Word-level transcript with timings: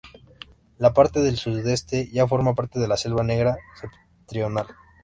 La 0.79 0.95
parte 0.95 1.19
del 1.21 1.37
sudeste 1.37 2.09
ya 2.09 2.27
forma 2.27 2.55
parte 2.55 2.79
de 2.79 2.87
la 2.87 2.97
Selva 2.97 3.21
Negra 3.23 3.57
septentrional. 3.79 4.65